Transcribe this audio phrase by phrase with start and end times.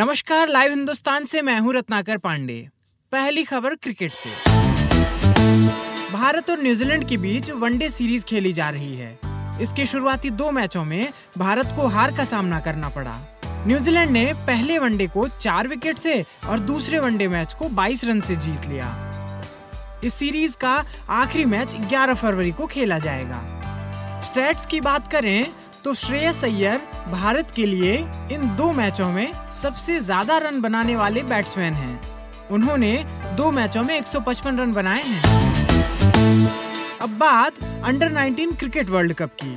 [0.00, 2.68] नमस्कार, लाइव हिंदुस्तान से मैं हूँ रत्नाकर पांडे।
[3.12, 4.30] पहली खबर क्रिकेट से।
[6.12, 9.18] भारत और न्यूजीलैंड के बीच वनडे सीरीज़ खेली जा रही है।
[9.60, 14.78] इसके शुरुआती दो मैचों में भारत को हार का सामना करना पड़ा। न्यूजीलैंड ने पहले
[14.78, 19.12] वनडे को चार विकेट से और दूसरे वनडे मैच को 22 रन से जीत लिया।
[20.04, 23.56] इस सीरीज़ का आखिरी मैच 11 फरवरी को खेला जाएगा।
[24.20, 25.46] स्टैट्स की बात करें
[25.84, 26.78] तो श्रेयस अय्यर
[27.10, 27.94] भारत के लिए
[28.32, 32.00] इन दो मैचों में सबसे ज़्यादा रन बनाने वाले बैट्समैन हैं।
[32.50, 32.92] उन्होंने
[33.36, 36.48] दो मैचों में 155 रन बनाए हैं।
[37.00, 39.54] अब बात अंडर 19 क्रिकेट वर्ल्ड कप की।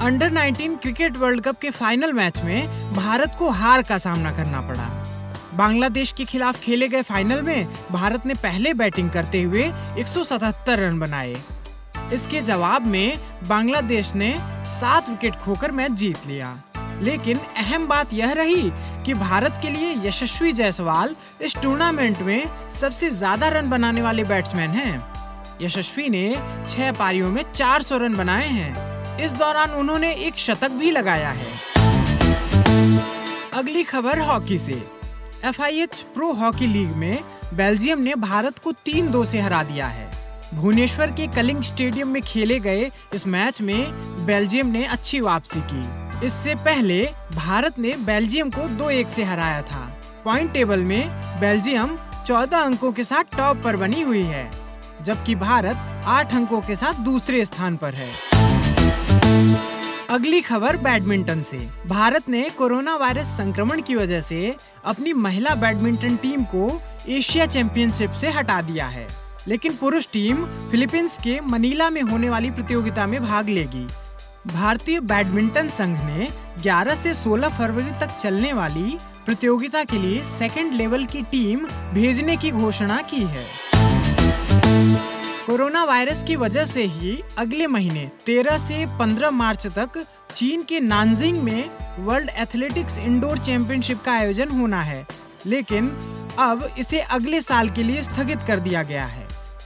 [0.00, 4.60] अंडर 19 क्रिकेट वर्ल्ड कप के फाइनल मैच में भारत को हार का सामना करना
[4.68, 4.88] पड़ा।
[5.54, 10.98] बांग्लादेश के खिलाफ खेले गए फाइनल में भारत ने पहले बैटिंग करते हुए 177 रन
[11.00, 11.34] बनाए।
[12.12, 14.34] इसके जवाब में बांग्लादेश ने
[14.68, 16.62] सात विकेट खोकर मैच जीत लिया।
[17.02, 18.70] लेकिन अहम बात यह रही
[19.04, 24.70] कि भारत के लिए यशस्वी जायसवाल इस टूर्नामेंट में सबसे ज़्यादा रन बनाने वाले बैट्समैन
[24.70, 25.04] हैं।
[25.62, 26.36] यशस्वी ने
[26.68, 31.46] छह पारियों में 400 रन बनाए हैं। इस दौरान उन्होंने एक शतक भी लगाया है।
[33.54, 34.82] अगली खबर हॉकी से।
[35.44, 35.62] एफ़
[36.14, 37.18] प्रो हॉकी लीग में
[37.54, 40.13] बेल्जियम ने भारत को तीन दो से हरा दिया है।
[40.54, 46.26] भुवनेश्वर के कलिंग स्टेडियम में खेले गए इस मैच में बेल्जियम ने अच्छी वापसी की।
[46.26, 49.80] इससे पहले भारत ने बेल्जियम को दो एक से हराया था।
[50.24, 51.08] पॉइंट टेबल में
[51.40, 51.96] बेल्जियम
[52.26, 54.50] 14 अंकों के साथ टॉप पर बनी हुई है,
[55.02, 58.08] जबकि भारत 8 अंकों के साथ दूसरे स्थान पर है।
[60.10, 66.16] अगली खबर बैडमिंटन से। भारत ने कोरोना वायरस संक्रमण की वजह से अपनी महिला बैडमिंटन
[66.16, 69.06] टीम को एशिया चैंपियनशिप से हटा दिया है।
[69.48, 73.86] लेकिन पुरुष टीम फिलीपींस के मनीला में होने वाली प्रतियोगिता में भाग लेगी।
[74.46, 76.28] भारतीय बैडमिंटन संघ ने
[76.62, 78.96] 11 से 16 फरवरी तक चलने वाली
[79.26, 83.44] प्रतियोगिता के लिए सेकेंड लेवल की टीम भेजने की घोषणा की है।
[85.46, 90.04] कोरोना वायरस की वजह से ही अगले महीने 13 से 15 मार्च तक
[90.34, 95.06] चीन के नानजिंग में वर्ल्ड एथलेटिक्स इंडोर चैंपियनशिप का आयोजन होना है,
[95.46, 95.90] लेकिन
[96.38, 99.23] अब इसे अगले साल के लिए स्थगित कर दिया गया है।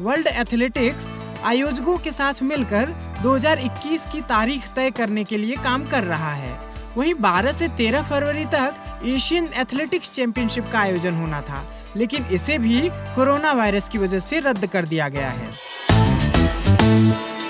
[0.00, 1.08] वर्ल्ड एथलेटिक्स
[1.44, 2.88] आयोजकों के साथ मिलकर
[3.22, 6.52] 2021 की तारीख तय करने के लिए काम कर रहा है।
[6.96, 11.64] वहीं 12 से 13 फरवरी तक एशियन एथलेटिक्स चैंपियनशिप का आयोजन होना था,
[11.96, 12.80] लेकिन इसे भी
[13.14, 15.50] कोरोना वायरस की वजह से रद्द कर दिया गया है।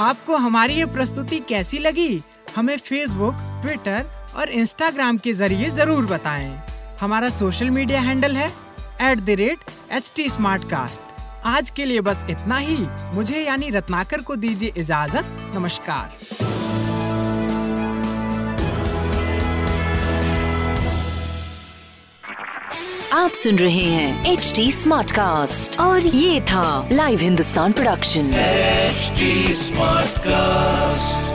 [0.00, 2.22] आपको हमारी ये प्रस्तुति कैसी लगी?
[2.56, 6.52] हमें फेसबुक ट्विटर और इंस्टाग्राम के ज़रिए ज़रूर बताएँ।
[7.00, 8.52] हमारा सोशल मीडिया हैंडल है
[9.02, 10.28] at the rate H T
[11.44, 16.12] आज के लिए बस इतना ही। मुझे यानी रत्नाकर को दीजिए इजाज़त। नमस्कार।
[23.12, 30.08] आप सुन रहे हैं एच डी स्मार्ट कास्ट और ये था live Hindustan production smart
[30.08, 31.31] Smartcast.